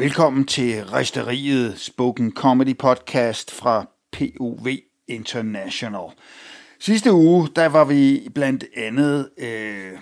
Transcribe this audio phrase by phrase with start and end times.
[0.00, 4.66] Velkommen til Resteriet Spoken Comedy Podcast fra POV
[5.08, 6.10] International.
[6.78, 9.98] Sidste uge, der var vi blandt andet øh,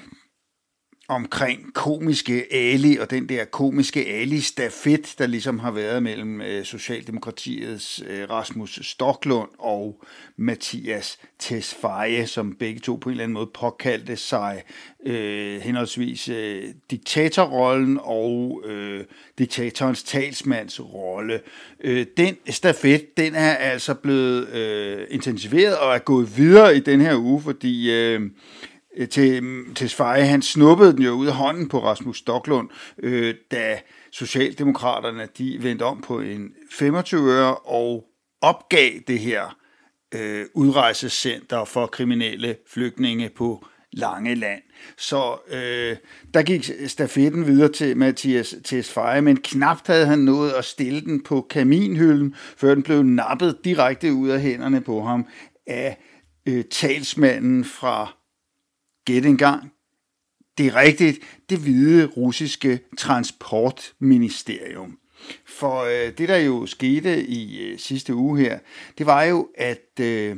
[1.09, 8.02] omkring komiske Ali og den der komiske Ali-stafet, der ligesom har været mellem øh, Socialdemokratiets
[8.09, 10.05] øh, Rasmus Stoklund og
[10.37, 14.62] Mathias Tesfaye, som begge to på en eller anden måde påkaldte sig
[15.06, 19.04] øh, henholdsvis øh, diktatorrollen og øh,
[19.38, 21.40] diktatorens talsmands rolle.
[21.80, 27.01] Øh, den stafet, den er altså blevet øh, intensiveret og er gået videre i den
[27.01, 28.20] her uge, fordi Øh,
[28.97, 29.42] Øh, til,
[29.74, 35.29] til Sveje, han snuppede den jo ud af hånden på Rasmus Stoklund, øh, da Socialdemokraterne
[35.38, 38.05] de vendte om på en 25 øre og
[38.41, 39.56] opgav det her
[40.15, 44.62] øh, udrejsecenter for kriminelle flygtninge på Langeland.
[44.99, 45.96] Så øh,
[46.34, 51.23] der gik stafetten videre til Mathias Tesfaye, men knapt havde han nået at stille den
[51.23, 55.27] på kaminhylden, før den blev nappet direkte ud af hænderne på ham
[55.66, 55.99] af
[56.49, 58.18] øh, talsmanden fra
[59.09, 59.73] Gæt en gang.
[60.59, 61.18] Det er rigtigt,
[61.51, 64.98] det hvide russiske transportministerium.
[65.47, 68.59] For øh, det, der jo skete i øh, sidste uge her,
[68.98, 70.37] det var jo, at øh,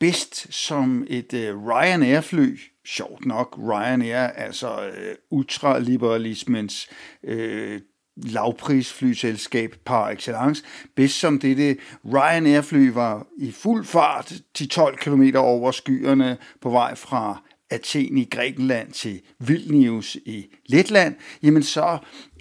[0.00, 6.88] bedst som et øh, Ryanair-fly, sjovt nok, Ryanair, altså øh, ultraliberalismens
[7.24, 7.80] øh,
[8.16, 10.64] lavprisflyselskab par excellence,
[10.96, 17.42] bedst som dette Ryanair-fly var i fuld fart 10-12 km over skyerne på vej fra
[17.74, 21.98] Athen i Grækenland til Vilnius i Letland, jamen så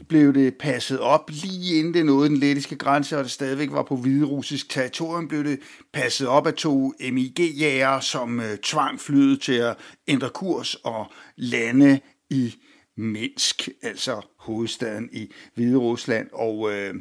[0.07, 3.83] blev det passet op lige inden det nåede den lettiske grænse, og det stadigvæk var
[3.83, 5.59] på hviderussisk territorium, blev det
[5.93, 11.99] passet op af to MIG-jæger, som øh, tvang flyet til at ændre kurs og lande
[12.29, 12.55] i
[12.97, 16.29] Minsk, altså hovedstaden i Hvide Rusland.
[16.33, 16.95] Og øh,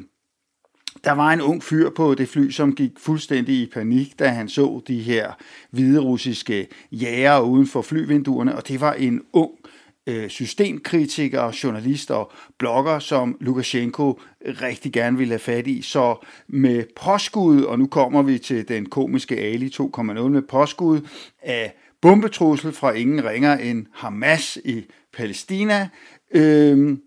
[1.03, 4.49] der var en ung fyr på det fly, som gik fuldstændig i panik, da han
[4.49, 5.31] så de her
[5.71, 9.51] hvide russiske jæger uden for flyvinduerne, og det var en ung
[10.07, 15.81] øh, systemkritiker, journalist og blogger, som Lukashenko rigtig gerne ville have fat i.
[15.81, 21.01] Så med påskud, og nu kommer vi til den komiske Ali 2.0 med påskud
[21.41, 24.85] af bombetrussel fra ingen ringer end Hamas i
[25.17, 25.89] Palæstina,
[26.31, 26.97] øh,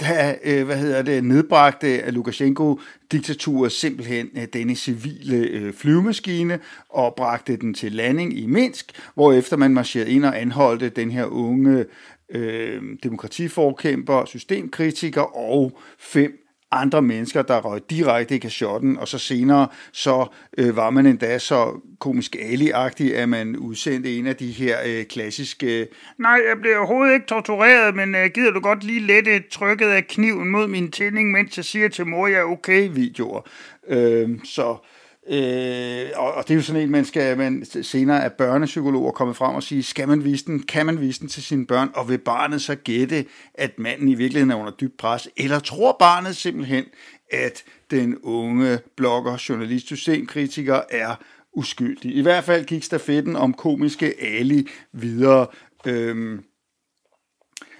[0.00, 2.80] da, øh, hvad hedder det, nedbragte Lukashenko
[3.12, 9.32] diktaturet simpelthen øh, denne civile øh, flyvemaskine og bragte den til landing i Minsk, hvor
[9.32, 11.84] efter man marcherede ind og anholdte den her unge
[12.28, 16.41] øh, demokratiforkæmper, systemkritiker og fem
[16.72, 20.26] andre mennesker, der røg direkte i kashotten, og så senere så
[20.58, 22.70] øh, var man endda så komisk ali
[23.14, 25.88] at man udsendte en af de her øh, klassiske,
[26.18, 30.06] nej, jeg bliver overhovedet ikke tortureret, men øh, gider du godt lige lette trykket af
[30.06, 33.40] kniven mod min tænding, mens jeg siger til mor, jeg er okay, videoer.
[33.88, 38.24] Øh, så Øh, Øh, og, og det er jo sådan en, man skal man senere
[38.24, 41.42] af børnepsykologer komme frem og sige, skal man vise den, kan man vise den til
[41.42, 43.24] sine børn, og vil barnet så gætte,
[43.54, 46.84] at manden i virkeligheden er under dybt pres, eller tror barnet simpelthen,
[47.30, 51.14] at den unge blogger, journalist, systemkritiker er
[51.52, 52.16] uskyldig.
[52.16, 55.46] I hvert fald gik stafetten om komiske Ali videre.
[55.86, 56.44] Øhm,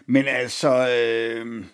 [0.06, 0.88] men altså...
[0.88, 1.64] Øhm,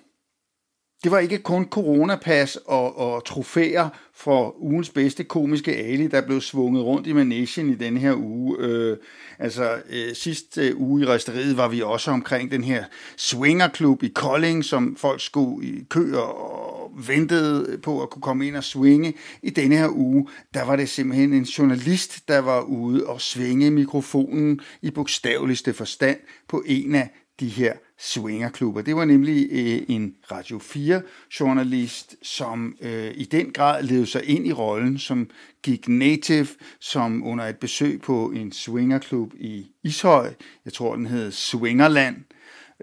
[1.04, 6.40] det var ikke kun coronapas og, og trofæer for ugens bedste komiske Ali, der blev
[6.40, 8.56] svunget rundt i managen i denne her uge.
[8.58, 8.96] Øh,
[9.38, 12.84] altså øh, sidste øh, uge i resteriet var vi også omkring den her
[13.16, 18.56] swingerklub i Kolding, som folk skulle i kø og ventede på at kunne komme ind
[18.56, 19.14] og swinge.
[19.42, 23.70] I denne her uge, der var det simpelthen en journalist, der var ude og svinge
[23.70, 28.82] mikrofonen i bogstaveligste forstand på en af de her swingerklubber.
[28.82, 34.46] Det var nemlig øh, en Radio 4-journalist, som øh, i den grad levede sig ind
[34.46, 35.30] i rollen, som
[35.62, 36.48] gik native,
[36.80, 42.16] som under et besøg på en swingerklub i Ishøj, jeg tror den hed Swingerland,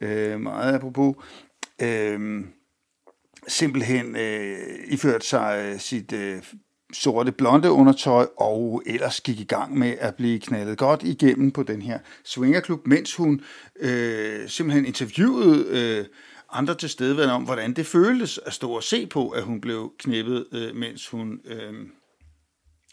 [0.01, 1.15] øh, meget apropos,
[1.81, 2.45] øh,
[3.47, 6.43] simpelthen øh, iført sig øh, sit øh,
[6.95, 11.63] sorte blonde undertøj, og ellers gik i gang med at blive knaldet godt igennem på
[11.63, 13.41] den her swingerklub, mens hun
[13.79, 16.05] øh, simpelthen interviewede øh,
[16.51, 19.91] andre til stede om, hvordan det føltes at stå og se på, at hun blev
[19.99, 21.73] knippet, øh, mens hun øh,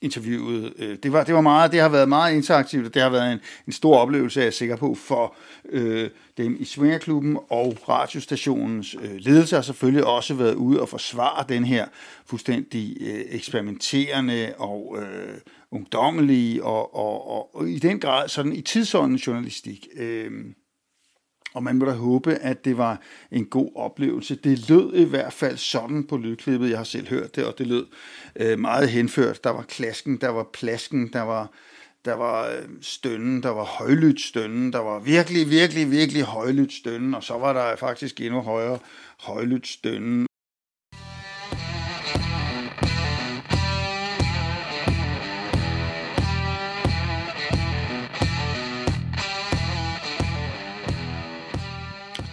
[0.03, 0.73] interviewet.
[0.79, 3.33] Øh, det, var, det var meget, det har været meget interaktivt, og det har været
[3.33, 5.35] en, en stor oplevelse, er jeg sikker på, for
[5.69, 11.45] øh, dem i Svingerklubben og radiostationens øh, ledelse har selvfølgelig også været ude og forsvare
[11.49, 11.87] den her
[12.27, 15.39] fuldstændig øh, eksperimenterende og øh,
[15.71, 19.89] ungdommelige og, og, og, og i den grad sådan i tidsånden journalistik.
[19.97, 20.31] Øh,
[21.55, 23.01] og man må da håbe, at det var
[23.31, 24.35] en god oplevelse.
[24.35, 26.71] Det lød i hvert fald sådan på lydklippet.
[26.71, 27.87] Jeg har selv hørt det, og det lød
[28.37, 29.45] øh, meget henført.
[29.45, 31.51] Der var klasken, der var plasken, der var,
[32.05, 37.15] der var øh, stønnen, der var højlydt stønnen, der var virkelig, virkelig, virkelig højlydt stønnen,
[37.15, 38.79] og så var der faktisk endnu højere
[39.21, 40.27] højlydt stønnen.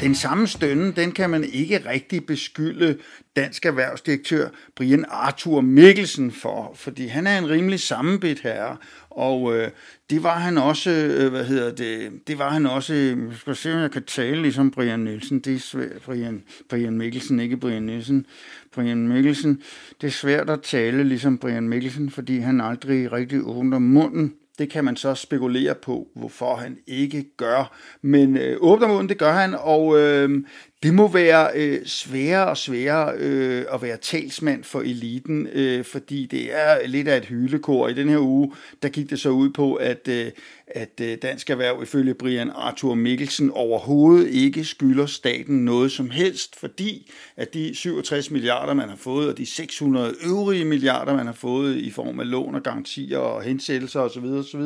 [0.01, 2.97] Den samme stønne, den kan man ikke rigtig beskylde
[3.35, 8.77] dansk erhvervsdirektør Brian Arthur Mikkelsen for, fordi han er en rimelig sammenbidt herre,
[9.09, 9.69] og øh,
[10.09, 13.55] det var han også, øh, hvad hedder det, det var han også, øh, jeg skal
[13.55, 17.57] se, om jeg kan tale ligesom Brian Nielsen, det er svært, Brian, Brian Mikkelsen, ikke
[17.57, 18.25] Brian Nielsen,
[18.73, 19.61] Brian Mikkelsen,
[20.01, 24.69] det er svært at tale ligesom Brian Mikkelsen, fordi han aldrig rigtig åbner munden, det
[24.69, 27.77] kan man så spekulere på, hvorfor han ikke gør.
[28.01, 30.44] Men øh, åbner munden, det gør han, og øh,
[30.83, 36.25] det må være øh, sværere og sværere øh, at være talsmand for eliten, øh, fordi
[36.25, 37.87] det er lidt af et hylekor.
[37.87, 38.53] I den her uge,
[38.83, 40.31] der gik det så ud på, at, øh,
[40.67, 46.59] at øh, Dansk Erhverv ifølge Brian Arthur Mikkelsen overhovedet ikke skylder staten noget som helst,
[46.59, 51.33] fordi at de 67 milliarder, man har fået, og de 600 øvrige milliarder, man har
[51.33, 54.61] fået i form af lån og garantier og hensættelser osv., osv.,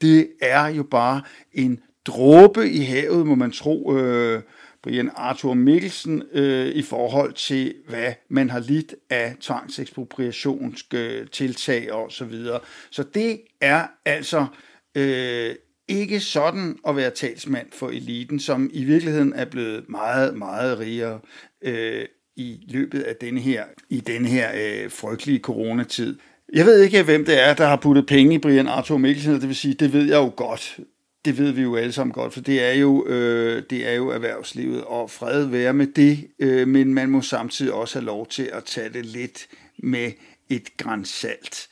[0.00, 1.22] det er jo bare
[1.52, 4.42] en dråbe i havet, må man tro, øh,
[4.82, 12.12] Brian Arthur Mikkelsen øh, i forhold til, hvad man har lidt af tvangsekspropriationske tiltag og
[12.12, 12.60] så videre.
[12.90, 14.46] Så det er altså
[14.94, 15.54] øh,
[15.88, 21.20] ikke sådan at være talsmand for eliten, som i virkeligheden er blevet meget, meget rigere
[21.62, 22.04] øh,
[22.36, 26.18] i løbet af denne her, i denne her øh, frygtelige coronatid.
[26.52, 29.48] Jeg ved ikke, hvem det er, der har puttet penge i Brian Arthur Mikkelsen, det
[29.48, 30.80] vil sige, det ved jeg jo godt
[31.24, 34.08] det ved vi jo alle sammen godt, for det er jo, øh, det er jo
[34.08, 38.50] erhvervslivet, og fred være med det, øh, men man må samtidig også have lov til
[38.52, 39.46] at tage det lidt
[39.78, 40.12] med
[40.50, 41.68] et grænsalt.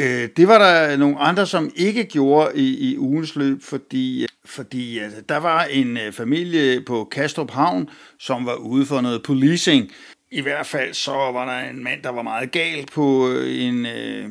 [0.00, 4.98] Øh, det var der nogle andre, som ikke gjorde i, i ugens løb, fordi, fordi
[4.98, 9.90] altså, der var en øh, familie på Kastrup Havn, som var ude for noget policing.
[10.30, 13.86] I hvert fald så var der en mand, der var meget gal på øh, en,
[13.86, 14.24] øh,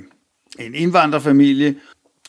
[0.60, 1.76] en indvandrerfamilie,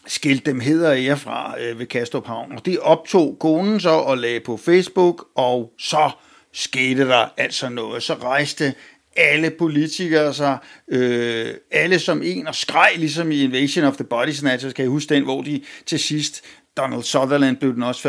[0.06, 2.52] skilt dem hedder jeg fra øh, ved Kastrup Havn.
[2.52, 6.10] Og det optog konen så og lagde på Facebook, og så
[6.52, 8.02] skete der altså noget.
[8.02, 8.74] Så rejste
[9.16, 10.58] alle politikere sig,
[10.88, 14.88] øh, alle som en, og skreg ligesom i Invasion of the Body Snatchers, kan I
[14.88, 16.44] huske den, hvor de til sidst
[16.76, 18.02] Donald Sutherland blev den også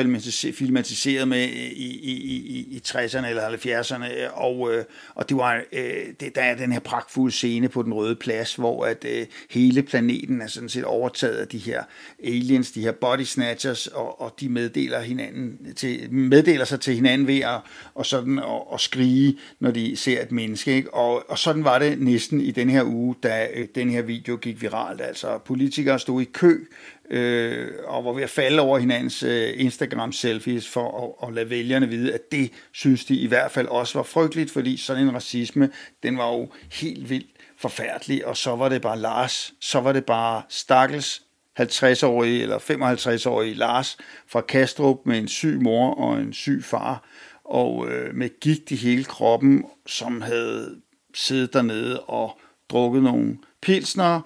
[0.54, 4.84] filmatiseret med i, i, i, i 60'erne eller 70'erne, og, øh,
[5.16, 8.56] og det var, øh, det, der er den her pragtfulde scene på den røde plads,
[8.56, 11.84] hvor at øh, hele planeten er sådan set overtaget af de her
[12.24, 17.28] aliens, de her body snatchers, og, og de meddeler, hinanden til, meddeler sig til hinanden
[17.28, 17.60] ved at
[17.96, 20.76] og sådan, og, og skrige, når de ser et menneske.
[20.76, 20.94] Ikke?
[20.94, 24.62] Og, og sådan var det næsten i den her uge, da den her video gik
[24.62, 25.02] viralt.
[25.02, 26.66] Altså politikere stod i kø
[27.10, 31.88] øh, og var ved at falde over hinandens øh, Instagram-selfies for at, at lade vælgerne
[31.88, 35.70] vide, at det synes de i hvert fald også var frygteligt, fordi sådan en racisme,
[36.04, 40.06] den var jo helt vildt forfærdelig, og så var det bare Lars, så var det
[40.06, 41.22] bare stakkels
[41.60, 43.98] 50-årige eller 55-årige Lars
[44.28, 47.10] fra Kastrup med en syg mor og en syg far,
[47.44, 50.82] og øh, med gigt i hele kroppen, som havde
[51.14, 54.22] siddet dernede og drukket nogle pilsner,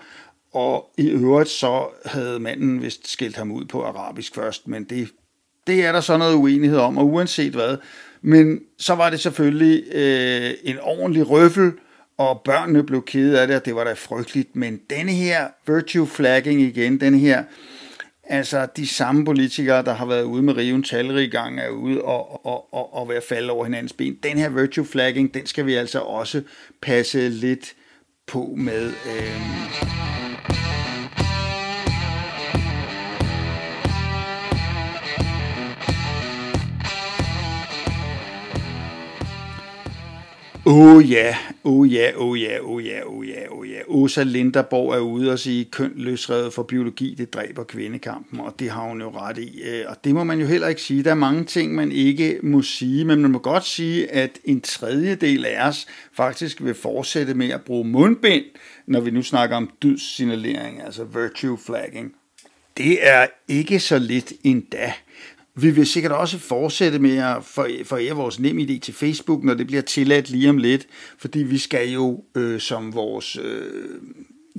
[0.53, 5.09] og i øvrigt så havde manden vist skilt ham ud på arabisk først, men det,
[5.67, 7.77] det er der så noget uenighed om, og uanset hvad.
[8.21, 11.71] Men så var det selvfølgelig øh, en ordentlig røffel,
[12.17, 14.55] og børnene blev kede af det, og det var da frygteligt.
[14.55, 17.43] Men denne her virtue flagging igen, den her,
[18.23, 22.45] altså de samme politikere, der har været ude med riven talrige gange, er ude og,
[22.45, 24.17] og, og, og ved at falde over hinandens ben.
[24.23, 26.41] Den her virtue flagging, den skal vi altså også
[26.81, 27.73] passe lidt
[28.31, 28.88] på med.
[28.88, 30.68] Øh
[40.65, 43.79] Oh ja, oh ja, oh ja, oh ja, oh ja, oh ja.
[43.87, 48.69] Åsa Linderborg er ude og sige, køn løsredet for biologi, det dræber kvindekampen, og det
[48.69, 49.61] har hun jo ret i.
[49.61, 51.03] Øh, og det må man jo heller ikke sige.
[51.03, 54.61] Der er mange ting, man ikke må sige, men man må godt sige, at en
[54.61, 58.45] tredjedel af os faktisk vil fortsætte med at bruge mundbind,
[58.85, 62.13] når vi nu snakker om dydssignalering, altså virtue flagging.
[62.77, 64.93] Det er ikke så lidt endda.
[65.61, 67.43] Vi vil sikkert også fortsætte med at
[67.85, 70.87] forære vores nem idé til Facebook, når det bliver tilladt lige om lidt,
[71.17, 74.01] fordi vi skal jo øh, som vores øh,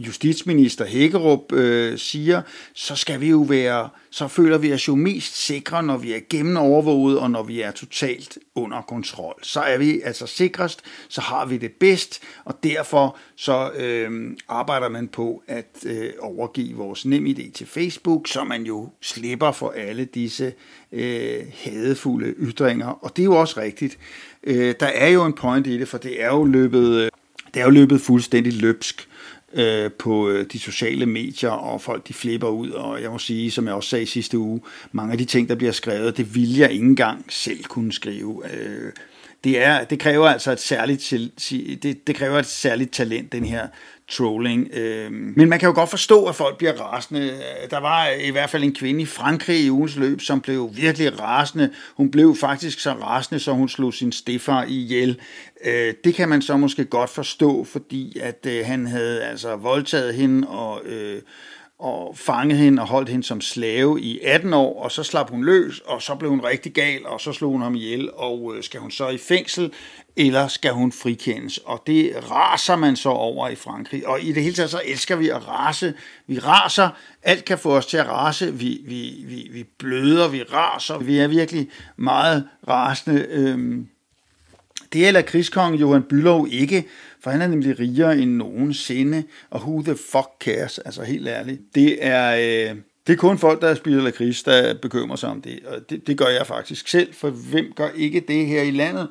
[0.06, 2.42] justitsminister Hækkerup øh, siger,
[2.74, 6.20] så skal vi jo være, så føler vi os jo mest sikre, når vi er
[6.30, 9.34] gennemovervåget, og når vi er totalt under kontrol.
[9.42, 14.88] Så er vi altså sikrest, så har vi det bedst, og derfor så øh, arbejder
[14.88, 20.04] man på at øh, overgive vores NemID til Facebook, så man jo slipper for alle
[20.04, 20.52] disse
[20.92, 22.86] øh, hadefulde ytringer.
[22.86, 23.98] Og det er jo også rigtigt.
[24.44, 27.10] Øh, der er jo en point i det, for det er jo løbet, øh,
[27.54, 29.08] det er jo løbet fuldstændig løbsk
[29.52, 33.50] øh, på øh, de sociale medier, og folk de flipper ud, og jeg må sige,
[33.50, 34.60] som jeg også sagde sidste uge,
[34.92, 38.42] mange af de ting, der bliver skrevet, det vil jeg ikke engang selv kunne skrive.
[38.54, 38.92] Øh,
[39.44, 41.10] det, er, det kræver altså et særligt,
[41.82, 43.68] det, det kræver et særligt talent, den her
[44.10, 44.68] trolling.
[44.72, 47.32] Øhm, men man kan jo godt forstå, at folk bliver rasende.
[47.70, 51.20] Der var i hvert fald en kvinde i Frankrig i ugens løb, som blev virkelig
[51.20, 51.70] rasende.
[51.94, 55.20] Hun blev faktisk så rasende, så hun slog sin stefar ihjel.
[55.64, 60.14] Øh, det kan man så måske godt forstå, fordi at øh, han havde altså voldtaget
[60.14, 60.80] hende og...
[60.84, 61.22] Øh,
[61.80, 65.44] og fangede hende og holdt hende som slave i 18 år, og så slap hun
[65.44, 68.62] løs, og så blev hun rigtig gal, og så slog hun ham ihjel, og øh,
[68.62, 69.72] skal hun så i fængsel,
[70.16, 71.58] eller skal hun frikendes?
[71.58, 75.16] Og det raser man så over i Frankrig, og i det hele taget så elsker
[75.16, 75.94] vi at rase.
[76.26, 76.88] Vi raser,
[77.22, 81.18] alt kan få os til at rase, vi, vi, vi, vi bløder, vi raser, vi
[81.18, 83.26] er virkelig meget rasende.
[83.30, 83.88] Øhm,
[84.92, 86.84] det gælder krigskongen Johan Bylov ikke,
[87.22, 91.60] for han er nemlig rigere end nogensinde, og who the fuck cares, altså helt ærligt.
[91.74, 95.60] Det er, øh, det er kun folk, der spiller lakrids, der bekymrer sig om det,
[95.66, 99.08] og det, det gør jeg faktisk selv, for hvem gør ikke det her i landet?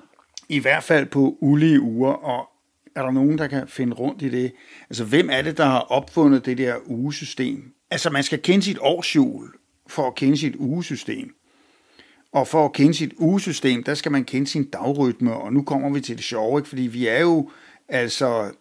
[0.50, 2.50] I hvert fald på ulige uger, og
[2.96, 4.52] er der nogen, der kan finde rundt i det?
[4.90, 7.64] Altså, hvem er det, der har opfundet det der ugesystem?
[7.92, 9.54] Altså, man skal kende sit årsjul
[9.88, 11.34] for at kende sit ugesystem.
[12.33, 15.89] Og for at kende sit ugesystem, der skal man kende sin dagrytme, og nu kommer
[15.89, 16.69] vi til det sjove, ikke?
[16.69, 17.50] fordi vi er jo
[17.89, 18.51] Altså,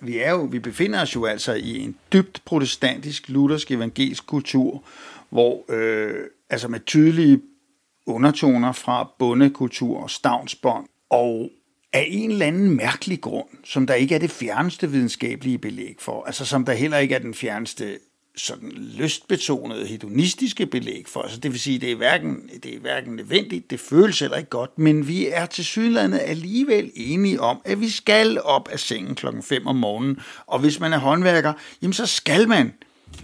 [0.00, 4.84] vi, er jo, vi befinder os jo altså i en dybt protestantisk, luthersk, evangelisk kultur,
[5.30, 7.40] hvor øh, altså med tydelige
[8.06, 11.50] undertoner fra bondekultur og stavnsbånd, og
[11.92, 16.24] af en eller anden mærkelig grund, som der ikke er det fjerneste videnskabelige belæg for,
[16.24, 17.98] altså som der heller ikke er den fjerneste
[18.36, 21.22] sådan lystbetonede hedonistiske belæg for.
[21.22, 24.50] Altså det vil sige, det er, hverken, det er hverken nødvendigt, det føles heller ikke
[24.50, 29.14] godt, men vi er til sydlandet alligevel enige om, at vi skal op af sengen
[29.14, 32.72] klokken 5 om morgenen, og hvis man er håndværker, jamen så skal man.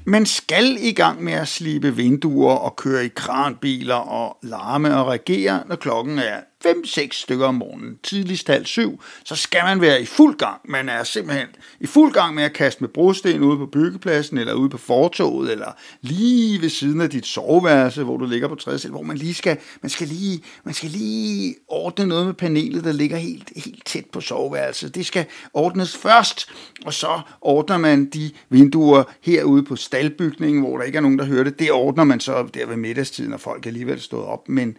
[0.04, 5.06] Man skal i gang med at slibe vinduer og køre i kranbiler og larme og
[5.06, 10.02] regere, når klokken er 5-6 stykker om morgenen, tidligst halv syv, så skal man være
[10.02, 10.60] i fuld gang.
[10.64, 11.46] Man er simpelthen
[11.80, 15.52] i fuld gang med at kaste med brosten ude på byggepladsen, eller ude på fortoget,
[15.52, 19.34] eller lige ved siden af dit soveværelse, hvor du ligger på tredje hvor man lige
[19.34, 23.86] skal, man skal lige, man skal lige ordne noget med panelet, der ligger helt, helt
[23.86, 24.94] tæt på soveværelset.
[24.94, 26.48] Det skal ordnes først,
[26.84, 31.24] og så ordner man de vinduer herude på staldbygningen, hvor der ikke er nogen, der
[31.24, 31.58] hører det.
[31.58, 34.76] Det ordner man så der ved middagstiden, når folk alligevel stået op, men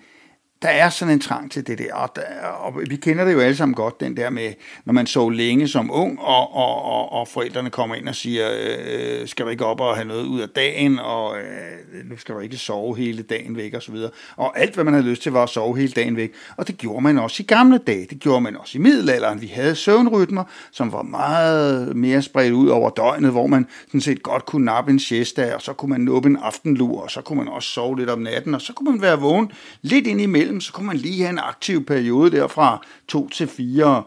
[0.61, 3.39] der er sådan en trang til det der, og, der, og vi kender det jo
[3.39, 4.53] alle sammen godt, den der med,
[4.85, 8.49] når man så længe som ung, og, og, og, og forældrene kommer ind og siger,
[8.51, 12.35] øh, skal du ikke op og have noget ud af dagen, og øh, nu skal
[12.35, 14.11] du ikke sove hele dagen væk, og så videre.
[14.35, 16.77] Og alt, hvad man havde lyst til, var at sove hele dagen væk, og det
[16.77, 19.41] gjorde man også i gamle dage, det gjorde man også i middelalderen.
[19.41, 24.23] Vi havde søvnrytmer, som var meget mere spredt ud over døgnet, hvor man sådan set
[24.23, 27.37] godt kunne nappe en siesta, og så kunne man nuppe en aftenlur, og så kunne
[27.37, 29.51] man også sove lidt om natten, og så kunne man være vågen
[29.81, 33.29] lidt ind imellem, imellem, så kunne man lige have en aktiv periode der fra 2
[33.29, 34.03] til 4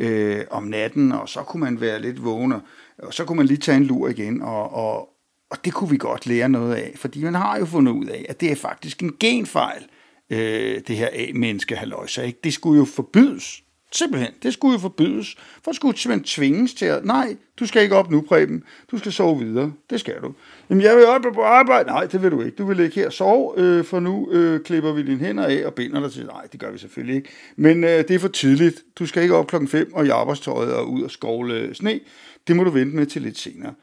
[0.00, 2.52] øh, om natten, og så kunne man være lidt vågen,
[2.98, 5.08] og så kunne man lige tage en lur igen, og, og,
[5.50, 8.26] og det kunne vi godt lære noget af, fordi man har jo fundet ud af,
[8.28, 9.82] at det er faktisk en genfejl,
[10.30, 12.40] øh, det her A-menneske halløjsa, ikke?
[12.44, 13.62] Det skulle jo forbydes.
[13.96, 15.36] Simpelthen, det skulle jo forbydes.
[15.64, 18.64] For det skulle simpelthen tvinges til at, nej, du skal ikke op nu, Preben.
[18.90, 19.72] Du skal sove videre.
[19.90, 20.32] Det skal du.
[20.70, 21.88] Jamen, jeg vil op på arbejde.
[21.88, 22.56] Nej, det vil du ikke.
[22.56, 25.74] Du vil ikke her sove, øh, for nu øh, klipper vi dine hænder af og
[25.74, 26.26] binder dig til.
[26.26, 27.28] Nej, det gør vi selvfølgelig ikke.
[27.56, 28.82] Men øh, det er for tidligt.
[28.98, 32.00] Du skal ikke op klokken 5 og i arbejdstøjet og ud og skovle øh, sne.
[32.48, 33.74] Det må du vente med til lidt senere.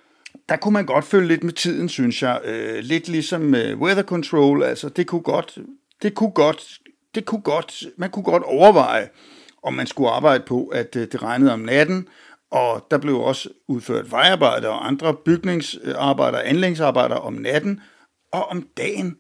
[0.50, 2.41] Der kunne man godt følge lidt med tiden, synes jeg.
[2.46, 4.63] Øh, lidt ligesom øh, weather control.
[4.63, 5.58] Altså, det kunne godt,
[6.01, 6.79] det kunne godt,
[7.15, 9.10] det kunne godt, man kunne godt overveje,
[9.63, 12.08] om man skulle arbejde på, at øh, det regnede om natten,
[12.51, 17.82] og der blev også udført vejarbejder og andre bygningsarbejder og anlægsarbejder om natten,
[18.32, 19.17] og om dagen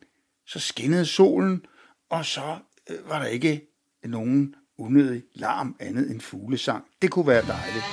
[0.47, 1.65] så skinnede solen,
[2.11, 2.57] og så
[2.89, 3.61] øh, var der ikke
[4.05, 6.83] nogen unødig larm andet end fuglesang.
[7.01, 7.85] Det kunne være dejligt.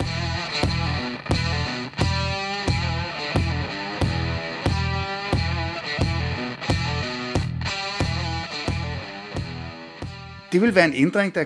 [10.52, 11.44] Det vil være en ændring, der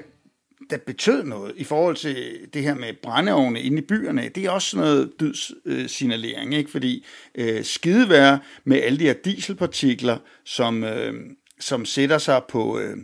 [0.71, 4.29] der betød noget i forhold til det her med brændeovne inde i byerne.
[4.29, 6.71] Det er også sådan noget dydssignalering, ikke?
[6.71, 11.15] fordi øh, skidevær med alle de her dieselpartikler, som, øh,
[11.61, 12.97] som sætter sig på, øh,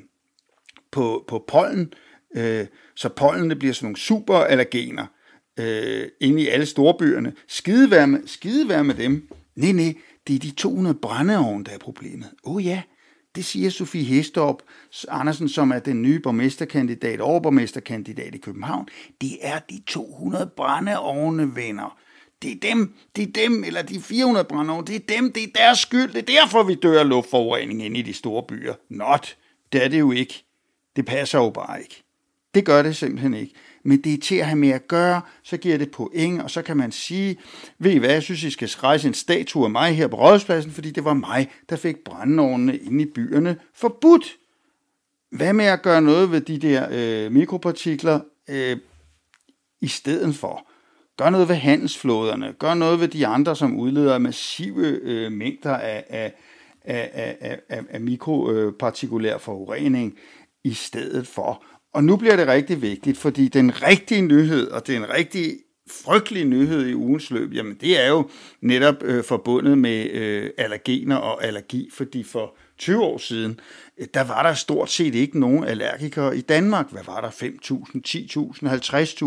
[0.90, 1.92] på, på pollen,
[2.36, 5.06] øh, så pollenene bliver sådan nogle superallergener
[5.58, 7.32] øh, inde i alle storbyerne.
[7.48, 9.28] Skidevær med, skidevær med dem.
[9.56, 9.94] Nej, nej,
[10.26, 12.28] det er de 200 brændeovne, der er problemet.
[12.44, 12.82] Åh oh, ja,
[13.34, 14.56] det siger Sofie Hestorp
[15.08, 18.88] Andersen, som er den nye borgmesterkandidat, overborgmesterkandidat i København.
[19.20, 21.98] Det er de 200 brændeovne, venner.
[22.42, 25.48] Det er dem, det er dem, eller de 400 brændeovne, det er dem, det er
[25.54, 26.12] deres skyld.
[26.12, 28.74] Det er derfor, vi dør af luftforurening inde i de store byer.
[28.88, 29.36] Not,
[29.72, 30.44] det er det jo ikke.
[30.96, 32.02] Det passer jo bare ikke.
[32.54, 35.56] Det gør det simpelthen ikke men det er til at have med at gøre, så
[35.56, 37.38] giver det point, og så kan man sige,
[37.78, 40.72] ved I hvad, jeg synes, I skal rejse en statue af mig her på Rådhuspladsen,
[40.72, 44.36] fordi det var mig, der fik brændeovnene inde i byerne forbudt.
[45.30, 48.76] Hvad med at gøre noget ved de der øh, mikropartikler øh,
[49.80, 50.66] i stedet for?
[51.16, 56.04] Gør noget ved handelsflåderne, gør noget ved de andre, som udleder massive øh, mængder af,
[56.08, 56.32] af,
[56.84, 57.10] af,
[57.40, 60.18] af, af, af mikropartikulær forurening
[60.64, 61.64] i stedet for.
[61.94, 65.56] Og nu bliver det rigtig vigtigt, fordi den rigtige nyhed, og det er en rigtig
[66.04, 68.28] frygtelig nyhed i ugens løb, jamen det er jo
[68.60, 73.60] netop øh, forbundet med øh, allergener og allergi, fordi for 20 år siden,
[73.98, 76.92] øh, der var der stort set ikke nogen allergikere i Danmark.
[76.92, 77.28] Hvad var der?
[77.28, 78.00] 5.000,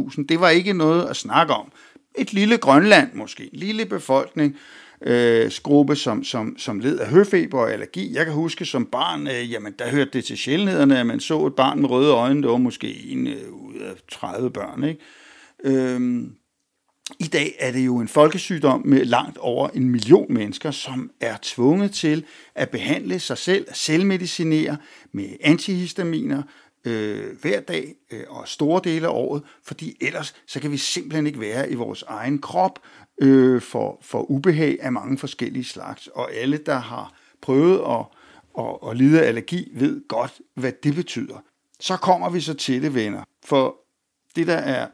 [0.01, 0.25] 10.000, 50.000?
[0.29, 1.71] Det var ikke noget at snakke om.
[2.17, 4.57] Et lille Grønland måske, en lille befolkning,
[5.03, 8.15] øh, gruppe, som, som, som led af høfeber og allergi.
[8.15, 11.45] Jeg kan huske som barn, øh, jamen der hørte det til sjældenhederne, at man så
[11.45, 14.83] et barn med røde øjne, det var måske en øh, ud af 30 børn.
[14.83, 15.01] Ikke?
[15.63, 16.23] Øh,
[17.19, 21.35] i dag er det jo en folkesygdom med langt over en million mennesker, som er
[21.41, 24.77] tvunget til at behandle sig selv, at selvmedicinere
[25.11, 26.43] med antihistaminer
[26.85, 31.27] øh, hver dag øh, og store dele af året, fordi ellers så kan vi simpelthen
[31.27, 32.79] ikke være i vores egen krop,
[33.21, 36.07] øh, for, for ubehag af mange forskellige slags.
[36.07, 38.05] Og alle, der har prøvet at,
[38.59, 41.43] at, at lide af allergi, ved godt, hvad det betyder.
[41.79, 43.23] Så kommer vi så til det, venner.
[43.45, 43.75] For
[44.35, 44.87] det, der er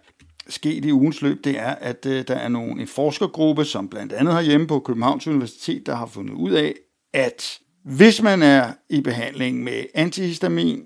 [0.48, 4.14] sket i ugens løb, det er, at øh, der er nogle, en forskergruppe, som blandt
[4.14, 6.76] andet har hjemme på Københavns Universitet, der har fundet ud af,
[7.14, 10.86] at hvis man er i behandling med antihistamin,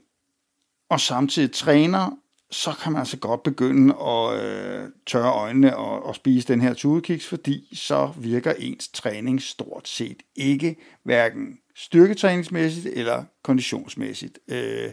[0.90, 2.18] og samtidig træner
[2.54, 6.74] så kan man altså godt begynde at øh, tørre øjnene og, og spise den her
[6.74, 14.40] tudekiks, fordi så virker ens træning stort set ikke, hverken styrketræningsmæssigt eller konditionsmæssigt.
[14.48, 14.92] Øh,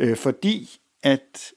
[0.00, 0.70] øh, fordi
[1.02, 1.52] at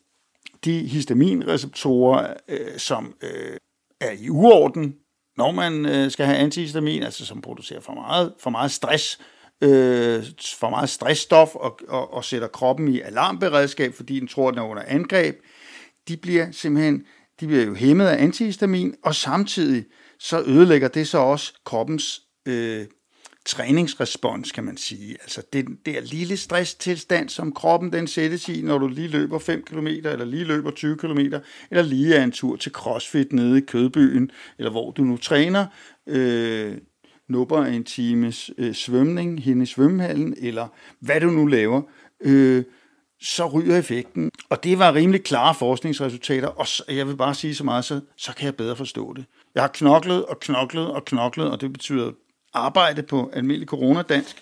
[0.66, 3.58] de histaminreceptorer, øh, som øh,
[4.02, 4.96] er i uorden,
[5.38, 9.20] når man øh, skal have antihistamin, altså som producerer for meget, for meget stress,
[9.64, 10.24] øh,
[10.60, 14.64] for meget stressstof og, og, og sætter kroppen i alarmberedskab, fordi den tror, den er
[14.64, 15.36] under angreb,
[16.08, 17.06] de bliver simpelthen
[17.40, 19.86] de bliver jo hæmmet af antihistamin, og samtidig
[20.20, 22.86] så ødelægger det så også kroppens øh,
[23.46, 25.18] træningsrespons, kan man sige.
[25.22, 29.64] Altså den der lille stresstilstand, som kroppen den sættes i, når du lige løber 5
[29.64, 31.20] km, eller lige løber 20 km,
[31.72, 35.66] eller lige er en tur til CrossFit nede i Kødbyen, eller hvor du nu træner.
[36.08, 36.78] Øh,
[37.34, 40.68] nupper en times øh, svømning hen i svømmehallen, eller
[41.00, 41.82] hvad du nu laver,
[42.22, 42.64] øh,
[43.22, 44.32] så ryger effekten.
[44.50, 48.36] Og det var rimelig klare forskningsresultater, og jeg vil bare sige så meget, så, så
[48.36, 49.26] kan jeg bedre forstå det.
[49.56, 52.12] Jeg har knoklet og knoklet og knoklet, og det betyder
[52.54, 54.36] arbejde på almindelig coronadansk.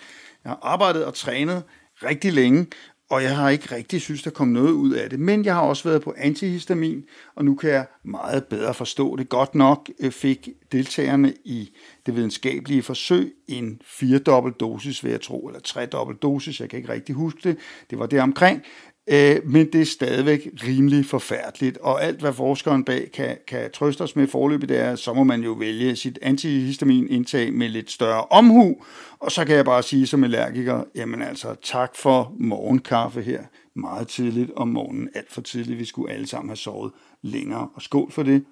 [0.43, 1.63] Jeg har arbejdet og trænet
[2.03, 2.67] rigtig længe,
[3.11, 5.19] og jeg har ikke rigtig synes, der kom noget ud af det.
[5.19, 9.29] Men jeg har også været på antihistamin, og nu kan jeg meget bedre forstå det.
[9.29, 11.71] Godt nok øh, fik deltagerne i
[12.05, 16.93] det videnskabelige forsøg en firedobbelt dosis, vil jeg tro, eller tredobbelt dosis, jeg kan ikke
[16.93, 17.57] rigtig huske det.
[17.89, 18.61] Det var det omkring.
[19.09, 24.01] Øh, men det er stadigvæk rimelig forfærdeligt, og alt hvad forskeren bag kan, kan trøste
[24.01, 28.25] os med forløbet, det er, så må man jo vælge sit antihistaminindtag med lidt større
[28.25, 28.75] omhu,
[29.19, 33.43] og så kan jeg bare sige som allergiker, jamen altså tak for morgenkaffe her.
[33.75, 37.81] Meget tidligt om morgenen, alt for tidligt, vi skulle alle sammen have sovet længere, og
[37.81, 38.43] skål for det.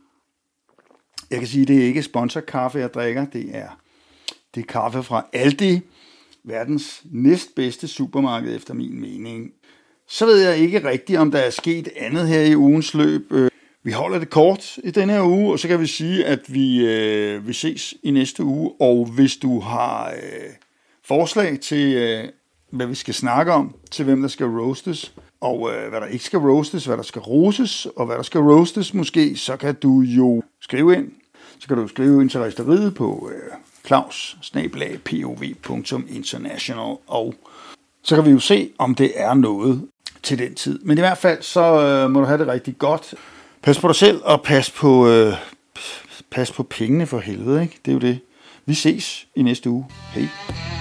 [1.32, 3.80] Jeg kan sige, det er ikke sponsorkaffe, jeg drikker, det er,
[4.56, 5.80] det er kaffe fra Aldi,
[6.44, 9.52] verdens næstbedste supermarked efter min mening.
[10.12, 13.32] Så ved jeg ikke rigtigt, om der er sket andet her i ugens løb.
[13.32, 13.52] Øh,
[13.84, 16.86] vi holder det kort i denne her uge, og så kan vi sige, at vi,
[16.86, 18.72] øh, vi ses i næste uge.
[18.80, 20.50] Og hvis du har øh,
[21.06, 22.24] forslag til, øh,
[22.72, 26.26] hvad vi skal snakke om, til hvem der skal roastes, og øh, hvad der ikke
[26.26, 30.02] skal roastes, hvad der skal roses, og hvad der skal roastes måske, så kan du
[30.02, 31.12] jo skrive ind.
[31.60, 33.52] Så kan du skrive ind til resteriet på øh,
[33.84, 34.38] klaus
[35.64, 37.36] pov.international, og
[38.04, 39.88] så kan vi jo se, om det er noget,
[40.24, 40.80] til den tid.
[40.80, 43.14] Men i hvert fald, så øh, må du have det rigtig godt.
[43.62, 45.34] Pas på dig selv, og pas på, øh,
[46.32, 47.80] pas på pengene for helvede, ikke?
[47.86, 48.20] Det er jo det.
[48.66, 49.86] Vi ses i næste uge.
[50.14, 50.79] Hej.